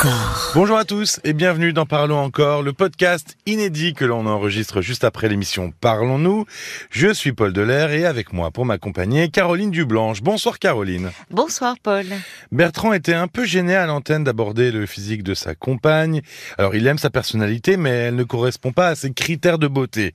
[0.00, 0.52] encore.
[0.54, 5.04] Bonjour à tous et bienvenue dans Parlons encore, le podcast inédit que l'on enregistre juste
[5.04, 6.46] après l'émission Parlons-nous.
[6.88, 10.22] Je suis Paul Delair et avec moi pour m'accompagner Caroline Dublanche.
[10.22, 11.10] Bonsoir Caroline.
[11.30, 12.06] Bonsoir Paul.
[12.50, 16.22] Bertrand était un peu gêné à l'antenne d'aborder le physique de sa compagne.
[16.56, 20.14] Alors il aime sa personnalité mais elle ne correspond pas à ses critères de beauté.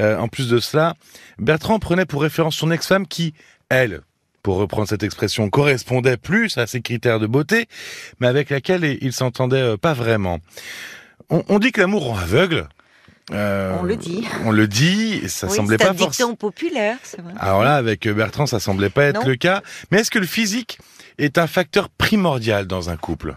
[0.00, 0.94] Euh, en plus de cela,
[1.38, 3.34] Bertrand prenait pour référence son ex-femme qui,
[3.68, 4.00] elle,
[4.42, 7.66] pour reprendre cette expression, correspondait plus à ses critères de beauté,
[8.20, 10.38] mais avec laquelle il s'entendait euh, pas vraiment.
[11.28, 12.68] On, on dit que l'amour rend aveugle.
[13.32, 14.26] Euh, on le dit.
[14.44, 16.34] On le dit, ça oui, semblait pas forcément.
[16.34, 17.32] Populaire, c'est vrai.
[17.38, 19.26] Alors là, avec Bertrand, ça semblait pas être Non.
[19.28, 19.62] le cas.
[19.90, 20.78] Mais est-ce que le physique
[21.18, 23.36] est un facteur primordial dans un couple?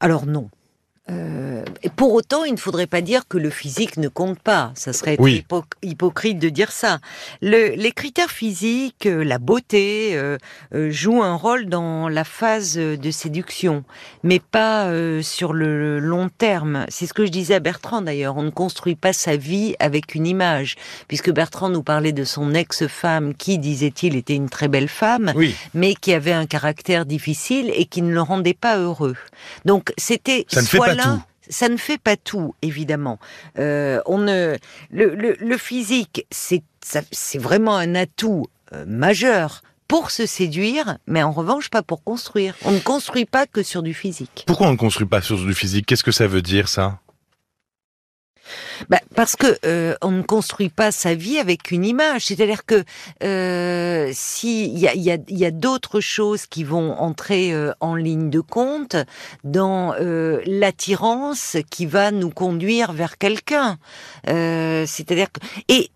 [0.00, 0.50] Alors non.
[1.10, 4.70] Euh, et pour autant, il ne faudrait pas dire que le physique ne compte pas.
[4.76, 5.44] Ça serait être Oui.
[5.48, 7.00] hypo- hypocrite de dire ça.
[7.40, 10.38] Le- les critères physiques, euh, la beauté, euh,
[10.74, 13.82] euh, jouent un rôle dans la phase de séduction,
[14.22, 14.90] mais pas
[15.22, 16.86] sur le long terme.
[16.88, 18.36] C'est ce que je disais à Bertrand d'ailleurs.
[18.36, 20.76] On ne construit pas sa vie avec une image,
[21.08, 25.54] puisque Bertrand nous parlait de son ex-femme qui, disait-il, était une très belle femme Oui,
[25.74, 29.16] mais qui avait un caractère difficile et qui ne le rendait pas heureux.
[29.64, 31.22] Donc c'était soit pas là- tout.
[31.50, 33.18] Ça ne fait pas tout, évidemment.
[33.58, 34.56] Euh, on ne,
[34.92, 36.62] le, le- le physique, c'est
[37.38, 42.54] vraiment un atout euh, majeur pour se séduire, mais en revanche pas pour construire.
[42.64, 44.44] On ne construit pas que sur du physique.
[44.46, 45.84] pourquoi on ne construit pas sur du physique?
[45.86, 47.00] Qu'est-ce que ça veut dire ça?
[48.88, 52.26] Bah, parce que euh, on ne construit pas sa vie avec une image.
[52.26, 52.84] C'est-à-dire que
[53.22, 57.72] euh, si il y a, y a, y a d'autres choses qui vont entrer euh,
[57.80, 58.96] en ligne de compte
[59.44, 63.78] dans euh, l'attirance qui va nous conduire vers quelqu'un.
[64.28, 65.90] Euh, C'est-à-dire que et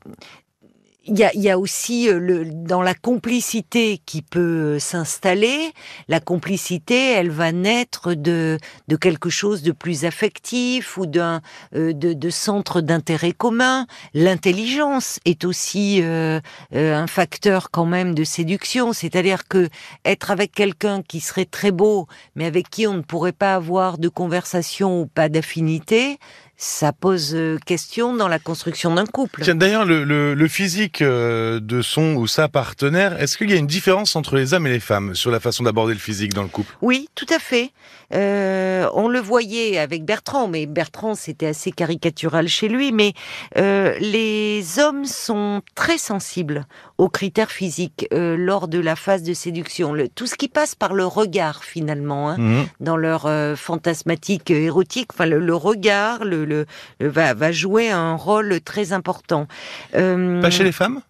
[1.06, 5.72] il y a, y a aussi euh, le, dans la complicité qui peut euh, s'installer.
[6.08, 11.40] La complicité, elle va naître de, de quelque chose de plus affectif ou d'un
[11.74, 13.86] euh, de, de centre d'intérêt commun.
[14.14, 16.40] L'intelligence est aussi euh,
[16.74, 19.68] euh, un facteur quand même de séduction, c'est-à-dire que
[20.04, 23.98] être avec quelqu'un qui serait très beau, mais avec qui on ne pourrait pas avoir
[23.98, 26.18] de conversation ou pas d'affinité,
[26.56, 29.42] ça pose euh, question dans la construction d'un couple.
[29.42, 33.52] Tiens, d'ailleurs, le, le- le physique euh, de son ou sa partenaire, est-ce qu'il y
[33.52, 36.32] a une différence entre les hommes et les femmes sur la façon d'aborder le physique
[36.32, 36.74] dans le couple?
[36.80, 37.72] Oui, tout à fait.
[38.14, 42.92] Euh, on le voyait avec Bertrand, mais Bertrand c'était assez caricatural chez lui.
[42.92, 43.12] Mais
[43.58, 46.66] euh, les hommes sont très sensibles
[46.98, 49.92] aux critères physiques euh, lors de la phase de séduction.
[49.92, 52.66] Le- tout ce qui passe par le regard finalement, hein, Mhm.
[52.80, 56.66] dans leur euh, fantasmatique euh, érotique, enfin le, le regard le, le-
[57.00, 59.46] le- va, va jouer un rôle très important.
[59.94, 61.00] Euh, Pas chez les femmes?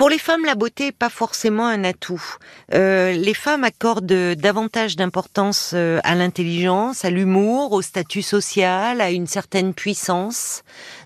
[0.00, 2.24] Pour les femmes, la beauté n'est pas forcément un atout.
[2.72, 9.10] Euh, les femmes accordent davantage d'importance euh, à l'intelligence, à l'humour, au statut social, à
[9.10, 10.62] une certaine puissance.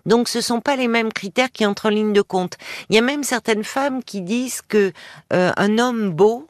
[0.07, 2.57] Donc, ce sont pas les mêmes critères qui entrent en ligne de compte.
[2.89, 4.93] Il y a même certaines femmes qui disent que
[5.33, 6.47] euh, un homme beau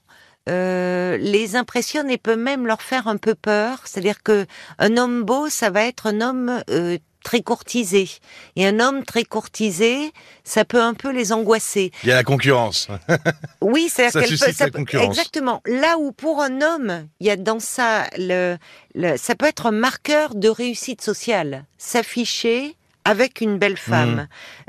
[0.50, 3.80] euh, les impressionne et peut même leur faire un peu peur.
[3.86, 4.44] C'est-à-dire que
[4.78, 8.08] un homme beau, ça va être un homme euh, très courtisé.
[8.54, 10.12] Et un homme très courtisé,
[10.44, 11.90] ça peut un peu les angoisser.
[12.04, 12.86] Il y a la concurrence.
[13.60, 15.06] Oui, c'est-à-dire qu'elle peut, ça la concurrence.
[15.06, 15.60] exactement.
[15.66, 18.56] Là où pour un homme, il y a dans ça le,
[18.94, 22.76] le- ça peut être un marqueur de réussite sociale, s'afficher
[23.06, 24.14] avec une belle femme,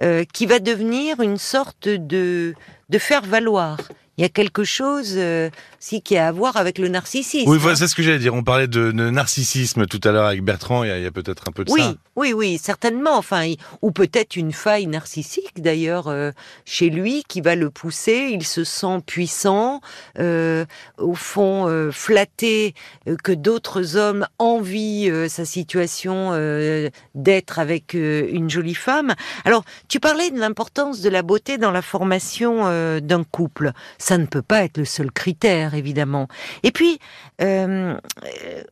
[0.01, 0.05] Mhm.
[0.07, 2.53] euh, qui va devenir une sorte de
[2.89, 3.77] de faire valoir.
[4.17, 5.49] Il y a quelque chose euh,
[5.79, 7.49] si qui a à voir avec le narcissisme.
[7.49, 7.75] Oui, hein.
[7.75, 8.33] c'est ce que j'allais dire.
[8.33, 10.83] On parlait de, de narcissisme tout à l'heure avec Bertrand.
[10.83, 11.95] Il y a, peut-être un peu de Oui, ça.
[12.15, 13.17] oui, oui, certainement.
[13.17, 16.31] Enfin, ou peut-être une faille narcissique d'ailleurs euh,
[16.63, 18.29] chez lui qui va le pousser.
[18.31, 19.81] Il se sent puissant,
[20.17, 20.65] euh,
[20.97, 22.73] au fond euh, flatté
[23.07, 29.13] euh, que d'autres hommes envient euh, sa situation euh, d'être avec euh, une jolie femme.
[29.43, 33.71] Alors, tu parlais de l'importance de la beauté dans la formation euh, d'un couple.
[34.05, 36.27] Ça ne peut pas être le seul critère, évidemment.
[36.61, 36.99] Et puis.
[37.41, 38.63] euh, euh,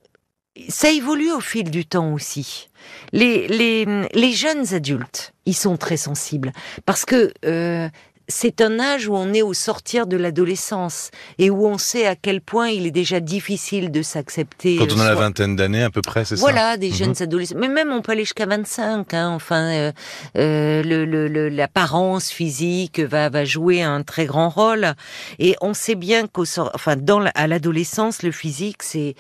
[0.69, 2.69] ça évolue au fil du temps aussi.
[3.11, 6.51] Les, jeunes adultes, ils sont très sensibles
[6.85, 7.89] parce que euh,
[8.27, 12.15] c'est un âge où on est au sortir de l'adolescence et où on sait à
[12.15, 14.77] quel point il est déjà difficile de s'accepter.
[14.77, 16.95] Quand on a euh, la vingtaine d'années, à peu près, c'est voilà, des Mhm.
[16.95, 17.55] jeunes adolescents.
[17.59, 19.13] Mais même on peut aller jusqu'à 25.
[19.13, 19.91] Hein, enfin, euh,
[20.37, 24.93] euh, l'apparence physique va, va jouer un très grand rôle.
[25.39, 29.15] Et on sait bien qu'au sort, enfin, dans à l'adolescence, le physique, c'est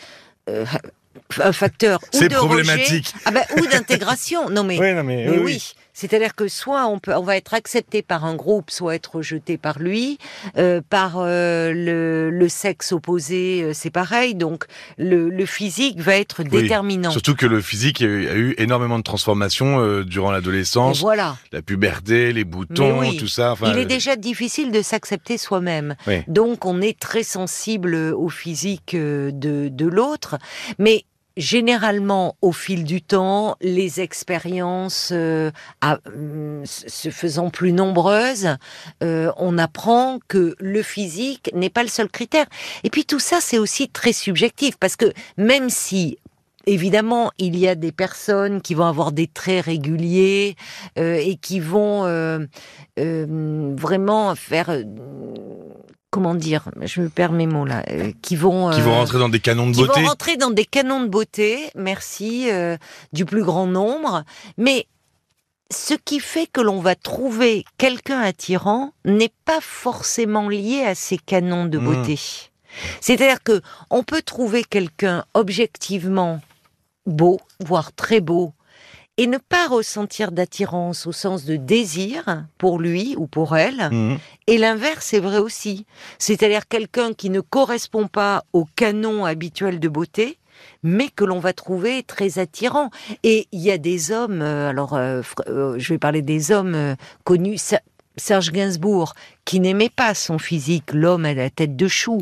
[0.49, 0.65] euh,
[1.41, 3.13] un facteur ou C'est de rejet, problématique.
[3.25, 4.49] ah ben, ou d'intégration.
[4.49, 5.73] Non mais, ça Oui, non, mais, mais oui, oui.
[6.03, 9.57] C'est-à-dire que soit on peut, on va être accepté par un groupe, soit être rejeté
[9.57, 10.17] par lui.
[10.57, 14.35] Euh, par euh, le, le, sexe opposé, euh, c'est pareil.
[14.35, 14.65] Donc
[14.97, 17.09] le, le, physique va être déterminant.
[17.09, 20.99] Surtout que le physique a eu énormément de transformations euh, durant l'adolescence.
[20.99, 21.37] Voilà.
[21.53, 23.53] La puberté, les boutons, tout ça.
[23.53, 25.95] Enfin, Il est déjà difficile de s'accepter soi-même.
[26.27, 30.37] Donc on est très sensible au physique de, de l'autre.
[30.79, 31.05] Mais
[31.37, 35.51] généralement, au fil du temps, les expériences euh,
[35.83, 38.49] mm, se faisant plus nombreuses,
[39.03, 42.45] euh, on apprend que le physique n'est pas le seul critère.
[42.83, 46.17] Et puis tout ça, c'est aussi très subjectif, parce que même si
[46.65, 50.55] Évidemment, il y a des personnes qui vont avoir des traits réguliers
[50.97, 52.07] euh, et qui vont
[52.95, 54.73] vraiment faire
[56.13, 59.17] comment dire, je me perds mes mots là, euh, qui vont qui vont euh, rentrer
[59.17, 62.77] dans des canons de beauté, qui vont rentrer dans des canons de beauté, merci, euh,
[63.13, 64.23] du plus grand nombre,
[64.59, 64.85] mais
[65.71, 71.17] ce qui fait que l'on va trouver quelqu'un attirant n'est pas forcément lié à ces
[71.17, 71.83] canons de hmm.
[71.83, 72.19] beauté.
[73.01, 76.41] C'est-à-dire que on peut trouver quelqu'un objectivement
[77.07, 78.53] beau, voire très beau,
[79.17, 83.89] et ne pas ressentir d'attirance au sens de désir pour lui ou pour elle.
[83.91, 84.17] Mhm.
[84.47, 85.85] Et l'inverse est vrai aussi.
[86.17, 90.39] C'est-à-dire quelqu'un qui ne correspond pas au canon habituel de beauté,
[90.81, 92.89] mais que l'on va trouver très attirant.
[93.23, 96.95] Et il y a des hommes, euh, alors euh, euh, je vais parler des hommes
[97.23, 97.59] connus,
[98.17, 99.13] Serge Gainsbourg,
[99.45, 102.21] qui n'aimait pas son physique, l'homme à la tête de chou.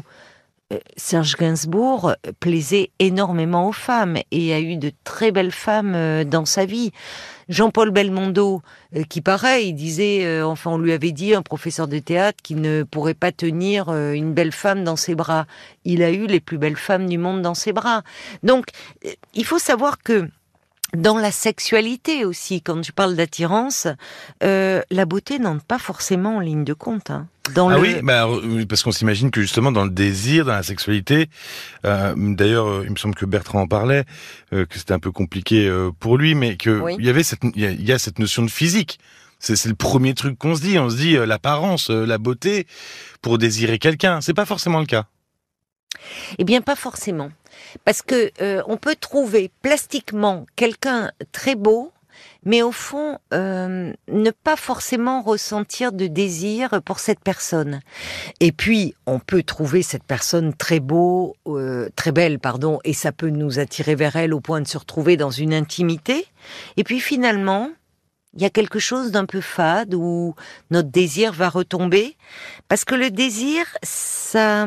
[0.96, 6.46] Serge Gainsbourg plaisait énormément aux femmes et a eu de très belles femmes euh, dans
[6.46, 6.92] sa vie.
[7.50, 8.62] Jean-Paul Belmondo,
[8.96, 12.56] euh, qui pareil, disait, euh, enfin on lui avait dit, un professeur de théâtre, qui
[12.56, 15.46] ne pourrait pas tenir une belle femme dans ses bras.
[15.84, 18.04] Il a eu les plus belles femmes du monde dans ses bras.
[18.44, 18.68] Donc,
[19.34, 20.28] il faut savoir que
[20.96, 23.88] dans la sexualité aussi, quand je parle d'attirance,
[24.42, 27.10] la beauté n'entre pas forcément en ligne de compte.
[27.10, 27.28] Hein
[27.58, 31.28] ah bah, oui, parce qu'on s'imagine que justement dans le désir, dans la sexualité,
[31.86, 34.06] euh, d'ailleurs, euh, il me semble que Bertrand en parlait,
[34.54, 37.88] euh, que c'était un peu compliqué pour lui, mais que il y avait cette, il
[37.88, 39.00] y, a cette notion de physique.
[39.40, 40.78] C'est le premier truc qu'on se dit.
[40.78, 42.68] On se dit l'apparence, la beauté,
[43.24, 44.22] pour désirer quelqu'un.
[44.22, 45.08] C'est pas forcément le cas.
[46.38, 47.32] Eh bien, pas forcément,
[47.86, 48.32] parce que
[48.68, 51.92] on peut trouver plastiquement quelqu'un très beau
[52.44, 57.82] mais au fond, euh, ne pas forcément ressentir de désir pour cette personne.
[58.40, 63.12] Et puis, on peut trouver cette personne très beau, euh, très belle, pardon, et ça
[63.12, 66.26] peut nous attirer vers elle au point de se retrouver dans une intimité.
[66.78, 67.70] Et puis finalement,
[68.36, 70.36] il y a quelque chose d'un peu fade où
[70.72, 72.16] notre désir va retomber,
[72.70, 74.66] parce que le désir, ça,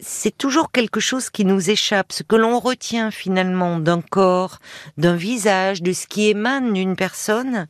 [0.00, 2.12] c'est toujours quelque chose qui nous échappe.
[2.12, 4.58] Ce que l'on retient finalement d'un corps,
[4.96, 7.66] d'un visage, de ce qui émane d'une personne,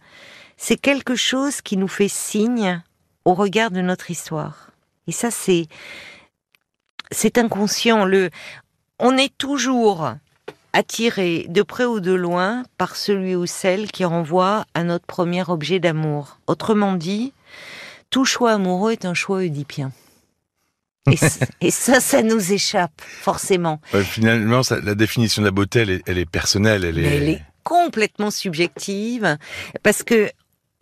[0.56, 2.82] c'est quelque chose qui nous fait signe
[3.24, 4.70] au regard de notre histoire.
[5.06, 5.66] Et ça, c'est,
[7.10, 8.04] c'est inconscient.
[8.04, 8.30] Le,
[8.98, 10.12] on est toujours
[10.72, 15.48] attiré de près ou de loin par celui ou celle qui renvoie à notre premier
[15.48, 16.38] objet d'amour.
[16.46, 17.32] Autrement dit,
[18.10, 19.92] tout choix amoureux est un choix oedipien.
[21.60, 23.80] Et, ça, ça nous échappe, forcément.
[24.04, 26.84] finalement, la définition de la beauté, elle est, personnelle.
[26.84, 27.42] Elle est...
[27.64, 29.38] complètement subjective,
[29.82, 30.30] parce que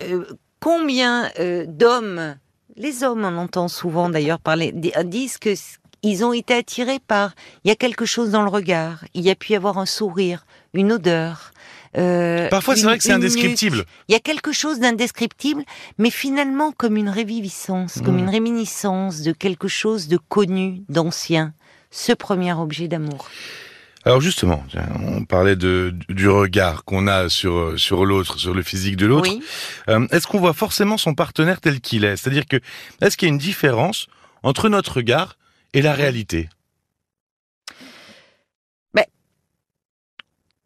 [0.02, 0.24] euh,
[0.60, 2.36] combien euh, d'hommes,
[2.76, 5.54] les hommes, on entend souvent d'ailleurs parler, disent que
[6.02, 7.34] ils ont été attirés par,
[7.64, 9.86] il y a quelque chose dans le regard, il y a pu y avoir un
[9.86, 11.52] sourire, une odeur,
[11.96, 13.84] euh, Parfois, c'est vrai que c'est indescriptible.
[14.08, 15.62] Il y a quelque chose d'indescriptible,
[15.98, 18.20] mais finalement comme une réviviscence, comme mmh.
[18.20, 21.52] une réminiscence de quelque chose de connu, d'ancien.
[21.90, 23.30] Ce premier objet d'amour.
[24.04, 24.64] Alors justement,
[25.04, 29.30] on parlait de, du regard qu'on a sur sur l'autre, sur le physique de l'autre.
[29.88, 32.16] Euh, est-ce qu'on voit forcément son partenaire tel qu'il est?
[32.16, 32.56] C'est-à-dire que
[33.00, 34.06] est-ce qu'il y a une différence
[34.42, 35.36] entre notre regard
[35.74, 36.48] et la réalité?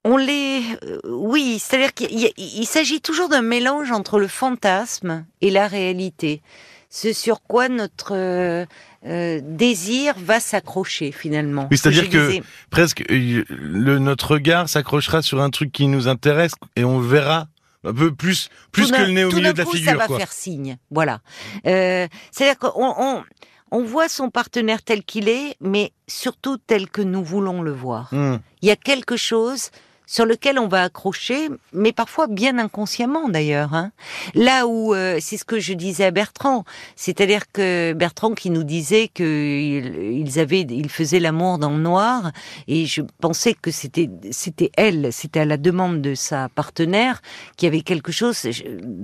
[0.04, 5.68] On les, euh, oui, c'est-à-dire qu'il s'agit toujours d'un mélange entre le fantasme et la
[5.68, 6.42] réalité.
[6.90, 8.66] Ce sur quoi notre euh,
[9.06, 11.68] euh, désir va s'accrocher finalement.
[11.70, 12.40] Oui, c'est-à-dire que,
[12.70, 17.46] presque le, notre regard s'accrochera sur un truc qui nous intéresse et on verra
[17.84, 19.92] un peu plus plus que le nez au milieu de la figure.
[19.92, 21.20] Ça va faire signe, voilà.
[21.64, 23.24] c'est-à-dire qu'on
[23.70, 28.12] on, voit son partenaire tel qu'il est, mais surtout tel que nous voulons le voir.
[28.12, 28.36] Hmm.
[28.60, 29.70] Il y a quelque chose
[30.12, 33.72] sur lequel on va accrocher, mais parfois bien inconsciemment d'ailleurs.
[33.72, 33.92] Hein.
[34.34, 36.64] Là où euh, c'est ce que je disais à Bertrand,
[36.96, 42.30] c'est-à-dire que Bertrand qui nous disait que ils avaient, ils faisaient l'amour dans le noir,
[42.68, 47.22] et je pensais que c'était c'était elle, c'était à la demande de sa partenaire
[47.56, 48.42] qui avait quelque chose,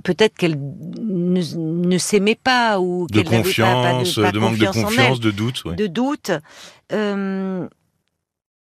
[0.03, 4.67] peut-être qu'elle ne, ne s'aimait pas ou de qu'elle n'avait pas, confiance, de, manque de
[4.67, 5.65] confiance, de doute.
[5.65, 5.75] Ouais.
[5.75, 6.29] de doute.
[6.91, 7.67] Euh,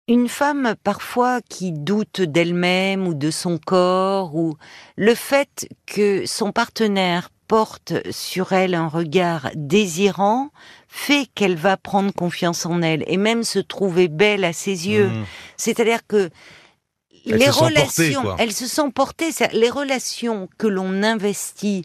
[0.10, 4.56] une femme parfois qui doute d'elle-même ou de son corps, ou
[4.98, 10.50] le fait que son partenaire porte sur elle un regard désirant
[10.88, 15.10] fait qu'elle va prendre confiance en elle et même se trouver belle à ses yeux.
[15.10, 15.26] Mmh.
[15.58, 16.30] C'est-à-dire que
[17.26, 18.36] les relations, quoi.
[18.40, 19.30] elles se sont portées.
[19.54, 21.84] Les relations que l'on investit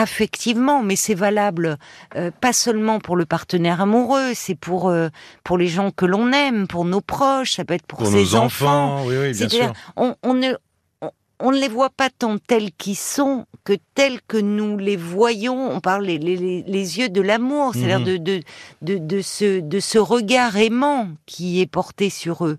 [0.00, 1.76] affectivement, mais c'est valable
[2.16, 5.08] euh, pas seulement pour le partenaire amoureux, c'est pour euh,
[5.44, 8.22] pour les gens que l'on aime, pour nos proches, ça peut être pour, Pour ses
[8.22, 9.72] nos enfants, oui, oui, bien C'est-à-dire, sûr.
[9.96, 10.52] on, on ne
[11.00, 14.96] on, on ne les voit pas tant tels qu'ils sont que tels que nous les
[14.96, 15.70] voyons.
[15.70, 18.04] On parle les, les, les- les yeux de l'amour, c'est-à-dire Mhm.
[18.04, 18.40] de, de,
[18.82, 22.58] de, de ce, de ce regard aimant qui est porté sur eux.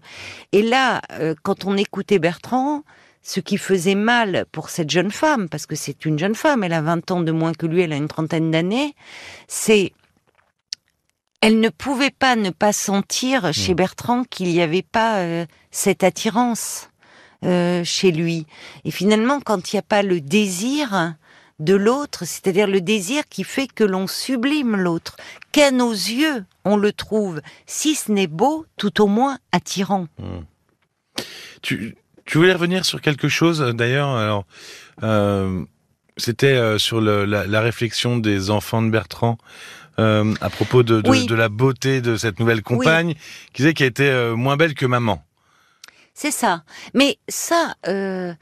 [0.51, 2.83] Et là, euh, quand on écoutait Bertrand,
[3.29, 6.73] ce qui faisait mal pour cette jeune femme, parce que c'est une jeune femme, elle
[6.73, 8.95] a 20 ans de moins que lui, elle a une trentaine d'années,
[9.47, 9.93] c'est
[11.39, 16.03] elle ne pouvait pas ne pas sentir chez Bertrand qu'il n'y avait pas euh, cette
[16.03, 16.89] attirance
[17.45, 18.47] euh, chez lui.
[18.83, 21.13] Et finalement, quand il n'y a pas le désir
[21.59, 25.17] de l'autre, c'est-à-dire le désir qui fait que l'on sublime l'autre,
[25.51, 30.07] qu'à nos yeux on le trouve, si ce n'est beau, tout au moins attirant.
[31.61, 31.95] Tu,
[32.29, 34.09] tu voulais revenir sur quelque chose euh, d'ailleurs.
[34.15, 34.45] Alors,
[35.03, 35.63] euh,
[36.17, 39.37] c'était euh, sur le- la, la réflexion des enfants de Bertrand
[39.97, 41.25] euh, à propos de, de, Oui.
[41.25, 43.15] de la beauté de cette nouvelle compagne,
[43.53, 45.23] qui disait qu'elle était euh, moins belle que maman.
[46.13, 46.63] C'est ça.
[46.93, 48.33] Mais ça, euh,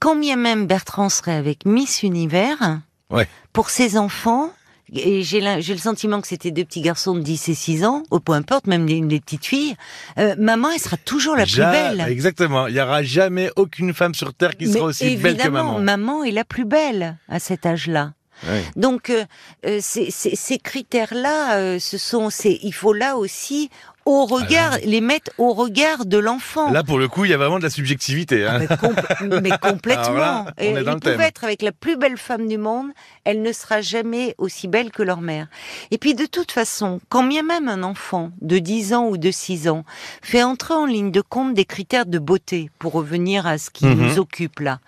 [0.00, 3.28] quand bien même Bertrand serait avec Miss Univers, Ouais.
[3.52, 4.52] pour ses enfants,
[4.94, 8.20] et j'ai le sentiment que c'était deux petits garçons de 10 et 6 ans, ou
[8.20, 9.76] peu importe, même les, les petites filles,
[10.18, 12.06] euh, maman, elle sera toujours la Ja- plus belle.
[12.10, 12.66] Exactement.
[12.66, 15.78] Il y aura jamais aucune femme sur terre qui Mais sera aussi belle que maman.
[15.78, 18.12] maman est la plus belle à cet âge-là.
[18.48, 18.64] Ouais.
[18.74, 19.24] Donc, euh,
[19.66, 23.68] euh, ces, ces- ces critères-là, euh, ce sont, c'est, il faut là aussi
[24.06, 26.66] au regard, les mettre au regard de l'enfant.
[26.68, 28.44] Ah Là, pour le coup, il y a vraiment de la subjectivité.
[28.46, 28.58] Ah, Hein.
[28.60, 30.04] mais, compl- mais complètement.
[30.04, 31.20] Alors là, on est dans il le pouvait thème.
[31.20, 32.88] être avec la plus belle femme du monde,
[33.24, 35.46] elle ne sera jamais aussi belle que leur mère.
[35.90, 39.30] Et puis de toute façon, quand bien même un enfant de 10 ans ou de
[39.30, 39.84] 6 ans
[40.22, 43.86] fait entrer en ligne de compte des critères de beauté, pour revenir à ce qui
[43.86, 43.94] Mhm.
[44.06, 44.80] nous occupe là,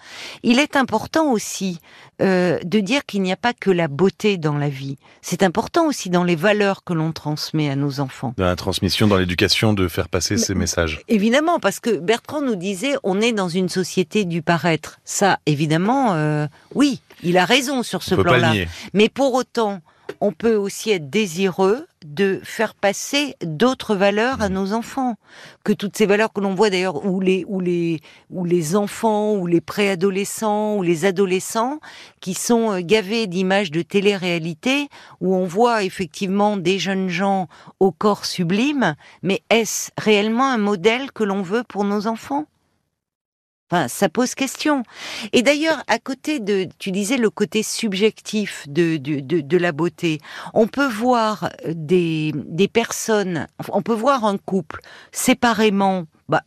[0.42, 1.80] il est important aussi
[2.20, 4.96] euh, de dire qu'il n'y a pas que la beauté dans la vie.
[5.22, 8.32] C'est important aussi dans les valeurs que l'on transmet à nos enfants.
[8.36, 11.02] Dans la transmission, dans l'éducation, de faire passer ces messages.
[11.08, 15.00] Évidemment, parce que Bertrand nous disait, on est dans une société du paraître.
[15.04, 18.52] Ça, évidemment, euh, oui, il a raison sur ce plan-là.
[18.94, 19.80] Mais pour autant,
[20.20, 25.14] on peut aussi être désireux de faire passer d'autres valeurs à nos enfants.
[25.64, 28.00] Que toutes ces valeurs que l'on voit d'ailleurs, où les, où les,
[28.30, 31.80] où les enfants, ou les préadolescents, ou les adolescents,
[32.20, 34.88] qui sont euh, gavés d'images de télé-réalité,
[35.20, 37.48] où on voit effectivement des jeunes gens
[37.80, 42.46] au corps sublime, mais est-ce réellement un modèle que l'on veut pour nos enfants?
[43.72, 44.82] Enfin, ça pose question.
[45.32, 50.20] Et d'ailleurs, à côté de, tu disais le côté subjectif de, de, de, la beauté,
[50.52, 56.42] on peut voir des, des personnes, on peut voir un couple séparément, bah,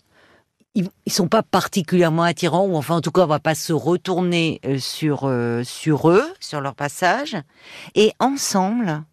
[0.75, 3.73] ils, ils sont pas particulièrement attirants, ou enfin en tout cas on va pas se
[3.73, 7.35] retourner euh, sur, euh, sur eux, sur leur passage,
[7.95, 9.03] et ensemble,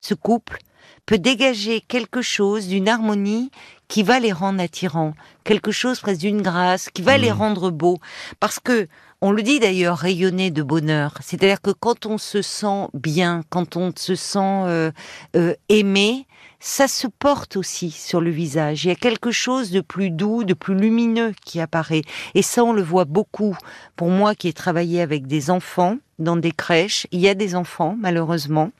[0.00, 0.58] ce couple
[1.06, 3.50] peut dégager quelque chose d'une harmonie
[3.88, 7.98] qui va les rendre attirants, quelque chose presque d'une grâce, qui va les rendre beaux.
[8.40, 8.88] Parce que,
[9.22, 11.14] on le dit d'ailleurs, rayonner de bonheur.
[11.22, 14.90] C'est-à-dire que quand on se sent bien, quand on se sent euh,
[15.36, 16.26] euh, aimé,
[16.58, 18.84] ça se porte aussi sur le visage.
[18.84, 22.02] Il y a quelque chose de plus doux, de plus lumineux qui apparaît.
[22.34, 23.56] Et ça, on le voit beaucoup.
[23.94, 27.54] Pour moi qui ai travaillé avec des enfants dans des crèches, il y a des
[27.54, 28.72] enfants, malheureusement,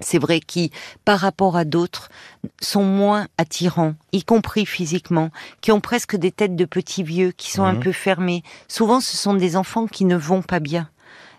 [0.00, 0.70] c'est vrai, qui,
[1.04, 2.08] par rapport à d'autres,
[2.60, 7.50] sont moins attirants, y compris physiquement, qui ont presque des têtes de petits vieux, qui
[7.50, 7.80] sont un Mhm.
[7.80, 8.42] peu fermés.
[8.68, 10.88] Souvent, ce sont des enfants qui ne vont pas bien.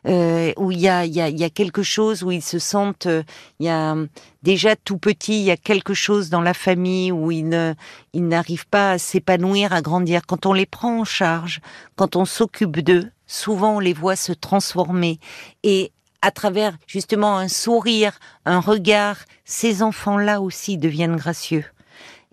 [0.07, 3.07] Euh, où il y a, y, a, y a quelque chose où ils se sentent,
[3.07, 3.23] euh,
[3.59, 3.95] il y a
[4.43, 7.73] déjà tout petit, il y a quelque chose dans la famille où ils ne,
[8.13, 10.21] ils n'arrivent pas à s'épanouir, à grandir.
[10.27, 11.59] Quand on les prend en charge,
[11.95, 15.19] quand on s'occupe d'eux, souvent on les voit se transformer
[15.63, 15.91] et
[16.25, 18.13] à travers justement un sourire,
[18.45, 21.65] un regard, ces enfants-là aussi deviennent gracieux.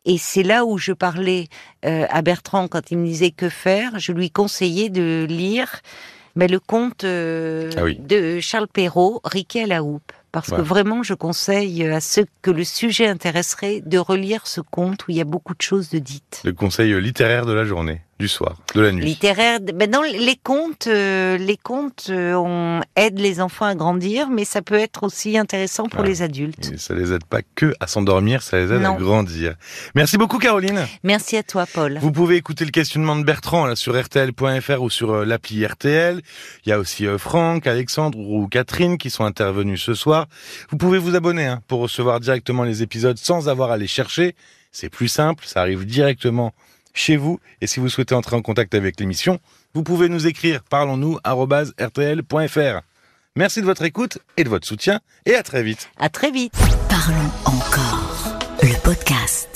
[0.06, 1.48] Et c'est là où je parlais
[1.84, 3.98] euh, à Bertrand quand il me disait que faire.
[3.98, 5.80] Je lui conseillais de lire
[6.34, 7.98] mais le conte euh, Ah oui.
[8.00, 10.12] de Charles Perrault, Riquet à la houppe.
[10.32, 10.56] Parce Ouais.
[10.56, 15.10] que vraiment, je conseille à ceux que le sujet intéresserait de relire ce conte où
[15.10, 16.40] il y a beaucoup de choses de dites.
[16.44, 19.04] Le conseil littéraire de la journée, du soir, de la nuit.
[19.04, 19.58] Littéraire.
[19.60, 24.44] Ben non, les contes, euh, les contes, euh, on aide les enfants à grandir, mais
[24.44, 26.06] ça peut être aussi intéressant pour Ouais.
[26.06, 26.70] les adultes.
[26.72, 29.56] Et ça les aide pas que à s'endormir, ça les aide à grandir.
[29.96, 30.86] Merci beaucoup Caroline.
[31.02, 31.98] Merci à toi, Paul.
[32.00, 36.22] Vous pouvez écouter le questionnement de Bertrand là, sur rtl.fr ou sur euh, l'appli RTL.
[36.64, 40.26] Il y a aussi euh, Franck, Alexandre ou Catherine qui sont intervenus ce soir.
[40.70, 44.36] Vous pouvez vous abonner hein, pour recevoir directement les épisodes sans avoir à les chercher.
[44.70, 46.54] C'est plus simple, ça arrive directement
[46.94, 47.38] chez vous.
[47.60, 49.38] Et si vous souhaitez entrer en contact avec l'émission,
[49.74, 52.80] vous pouvez nous écrire parlons-nous rtl.fr.
[53.34, 55.90] Merci de votre écoute et de votre soutien et à très vite.
[55.98, 56.52] À très vite.
[56.88, 58.38] Parlons encore.
[58.62, 59.51] Le podcast.